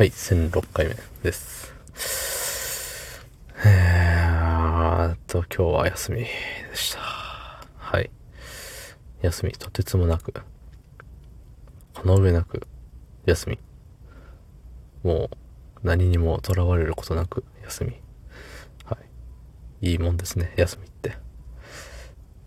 [0.00, 1.74] はい、1006回目です。
[3.66, 6.28] えーっと、今日は休みで
[6.72, 7.00] した。
[7.76, 8.10] はい。
[9.20, 10.32] 休み、とてつもなく、
[11.92, 12.66] この上なく、
[13.26, 13.58] 休み。
[15.02, 15.28] も
[15.84, 18.00] う、何にも囚われることなく、休み。
[18.86, 18.96] は
[19.82, 19.90] い。
[19.90, 21.18] いいもんですね、休みって。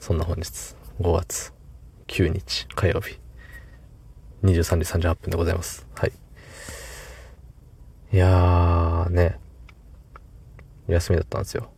[0.00, 1.52] そんな本日、5月
[2.08, 3.20] 9日火曜日、
[4.42, 5.86] 23時38分でございます。
[5.94, 6.25] はい。
[8.16, 9.38] いやーね、
[10.86, 11.70] 休みだったんですよ。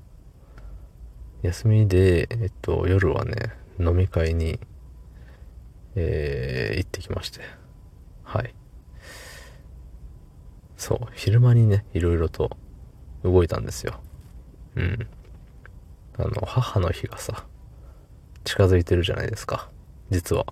[1.43, 3.35] 休みで、えっと、夜はね、
[3.81, 4.61] 飲み会に、
[5.97, 7.41] えー、行ってきまして。
[8.23, 8.55] はい。
[10.77, 12.57] そう、昼間にね、いろいろと
[13.25, 14.01] 動いたんですよ。
[14.77, 15.09] うん。
[16.19, 17.47] あの、母の日がさ、
[18.45, 19.69] 近づいてるじゃないですか。
[20.11, 20.47] 実は、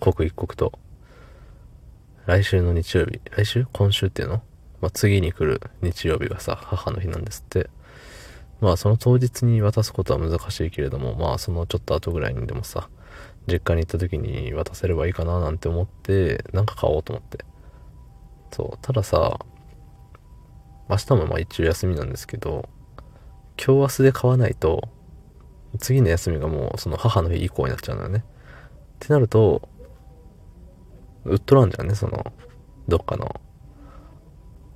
[0.00, 0.78] 刻一刻と。
[2.26, 3.64] 来週の日曜日、来週？
[3.72, 4.42] 今週っていうの？
[4.80, 7.70] まあ、次に来る日曜日がさ、母の日なんですって。
[8.60, 12.88] まあ、その当日に渡すことは難しいけれども、まあ、そのちょっと後ぐらいにでもさ、
[13.46, 17.44] 実家に行った時に渡せればいいかななんて思って、なんか買おうと思って。
[18.52, 19.38] そう、たださ、
[20.88, 22.68] 明日もまあ一応休みなんですけど、
[23.56, 24.88] 今日明日で買わないと、
[25.78, 28.24] 次の休みがもうその母の日以降になっちゃうのよね。
[28.24, 29.68] ってなると、
[31.24, 32.32] 売っとらんじゃんね、その、
[32.88, 33.40] どっかの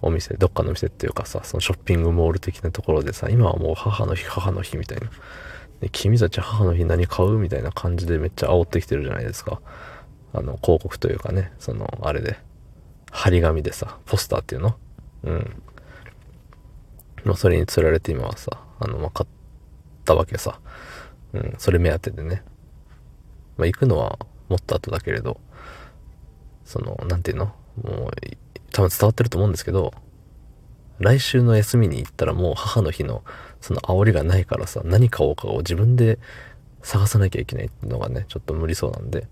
[0.07, 5.09] お店、どっかのお店っていうかさ、そのショッピングモール的なところでさ、今はもう母の日、母の日みたいな。
[5.81, 9.61] で君たち母の日何買うみたいな感じでめっちゃ煽ってきてるじゃないですか。
[10.33, 12.39] あの、広告というかね、その、あれで、
[13.11, 14.77] 張り紙でさ、ポスターっていうの？
[15.25, 15.63] うん。
[17.25, 19.29] まあ、それに釣られて今はさ、あの、まあ、買っ
[20.05, 20.61] たわけさ。
[21.33, 22.43] うん、それ目当てでね。
[23.57, 25.41] まあ、行くのはもっと後だけれど、
[26.65, 27.47] その、なんていうの？
[27.83, 28.11] もう、
[28.75, 29.95] 多分伝わってると思うんですけど、
[30.99, 33.23] 来週の休みに行ったらもう母の日の
[33.61, 36.19] その煽りがないからさ、何買おうかを自分で
[36.83, 39.29] 探さなきゃいけないってのがね、ちょっと無理そうなんで、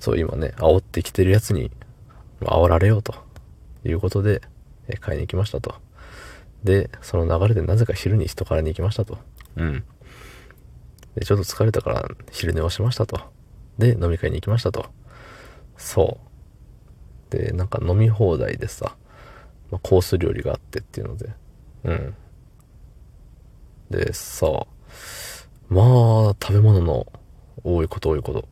[0.00, 1.70] そう今ね、煽ってきてるやつに、
[2.42, 3.14] 煽られようと
[3.86, 4.42] いうことで、
[4.88, 5.76] え買いに行きましたと。
[6.62, 9.16] で、その流れでなぜか昼に人からに行きましたと。
[9.56, 9.82] うん。
[11.14, 13.18] で、ちょっと疲れたから昼寝をしましたと。
[13.78, 14.86] で、飲み会に行きましたと。
[15.78, 16.33] そう。
[17.52, 18.96] なんか飲み放題でさ、
[19.70, 21.30] まあ、コース料理があってっていうので、
[21.84, 22.14] うん。
[23.90, 24.46] で、さ、
[25.68, 27.06] まあ、食べ物の
[27.62, 28.48] 多いこと多いこと。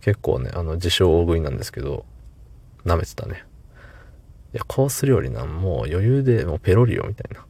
[0.00, 2.04] 結構ね、あの、自称大食いなんですけど、
[2.84, 3.44] 舐めてたね。
[4.52, 7.46] いや、コース料理なんもう余裕でもうペロリよみたいな。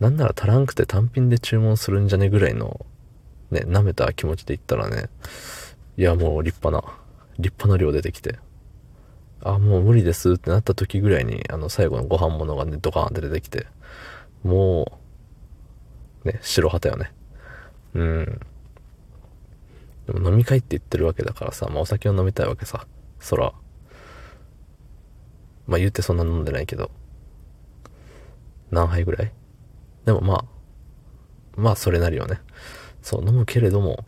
[0.00, 2.86] なんなら足らんくて単品で注文するんじゃねぐらいの、
[3.50, 5.08] ね、舐めた気持ちで言ったらね、
[5.96, 6.94] いや、もう立派な、
[7.38, 8.38] 立派な量出てきて、
[9.42, 13.66] あ、もう無理ですってなった時ぐらいに、あの、最後のご飯物がね、ドカーンって出てきて、
[14.42, 14.98] も
[16.24, 17.12] う、ね、白旗よね。
[17.94, 18.40] うん。
[20.06, 22.86] でも飲み会って言ってるわけだからさ、まあお酒を飲みたいわけさ。
[23.20, 23.52] そら。
[25.66, 26.90] まあ言ってそんな飲んでないけど。
[28.70, 29.32] 何杯ぐらい？
[30.04, 30.44] でもまあ、
[31.56, 32.40] まあそれなりよね。
[33.02, 34.04] そう、飲むけれども、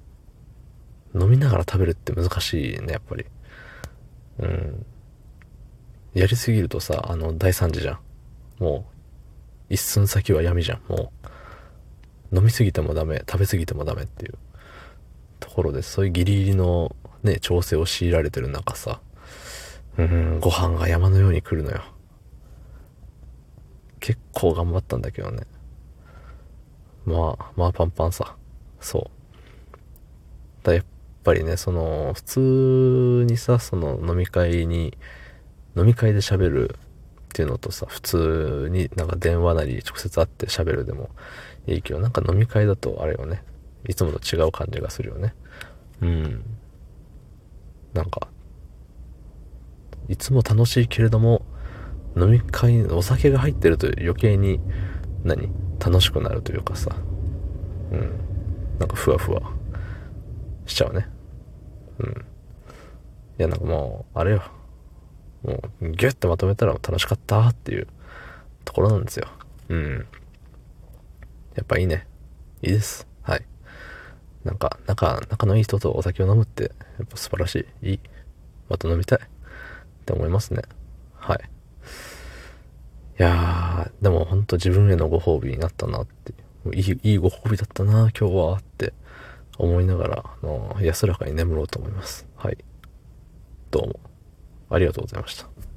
[1.14, 3.26] 飲みながら食べるって難しいね、やっぱり。
[4.38, 4.86] うん。
[6.15, 7.98] やりすぎるとさ、あの、大惨事じゃん。
[8.59, 8.84] も
[9.71, 10.81] う、一寸先は闇じゃん。
[10.88, 11.12] も
[12.32, 14.34] う、飲みすぎてもダメ、食べすぎてもダメっていう
[15.38, 19.00] ところで、そういうギリギリのね、調整を強いられてる中さ、
[19.98, 21.82] うん、ご飯が山のように来るのよ。
[24.00, 25.42] 結構頑張ったんだけどね。
[27.04, 28.37] まあ、まあパンパンさ。
[28.81, 30.66] そう。
[30.66, 30.84] だやっ
[31.22, 34.97] ぱりね、その、普通にさ、その飲み会に、
[35.76, 41.10] 飲み会で喋るっていうのとさ、普通になんか電話なり直接会って喋るでも
[41.66, 43.44] いいけど、なんか飲み会だとあれよね。
[43.88, 45.34] いつもと違う感じがするよね。
[46.03, 46.44] うん。
[47.94, 48.28] なんか、
[50.09, 51.42] いつも楽しいけれども、
[52.16, 54.60] 飲み会、お酒が入ってると余計に、
[55.24, 55.50] 何？
[55.78, 56.94] 楽しくなるというかさ、
[57.92, 58.10] うん。
[58.78, 59.41] なんかふわふわ
[60.66, 61.09] しちゃうね。
[62.00, 62.06] うん。
[62.10, 62.12] い
[63.39, 64.42] や、なんかもう、あれよ。
[65.42, 67.87] もう、ギュッとまとめたら楽しかったっていう
[68.65, 69.28] ところなんですよ。
[69.69, 70.07] うん。
[71.54, 72.07] やっぱいいね。
[72.63, 73.07] いいです。
[73.22, 73.45] はい。
[74.45, 77.91] なんか、仲、仲のいい人とお酒を飲むって、やっぱ素晴らしい。
[77.91, 78.01] いい。
[78.69, 79.19] また飲みたい。
[79.19, 79.22] っ
[80.04, 80.63] て思いますね。
[81.15, 81.39] はい。
[83.19, 86.33] いやー、でも本当自分へのご褒美になったなって。
[86.65, 88.92] もういい、いいご褒美だったな、今日はって
[89.59, 92.27] 思いながら、あの安らかに眠ろうと思います。
[92.37, 92.59] はい。
[93.71, 94.09] どうも。
[94.70, 95.69] ありがとうございました。